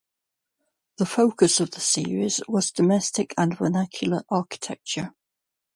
The 0.97 1.05
focus 1.05 1.59
of 1.59 1.69
the 1.69 1.79
series 1.79 2.41
was 2.47 2.71
domestic 2.71 3.35
and 3.37 3.55
vernacular 3.55 4.23
architecture. 4.29 5.13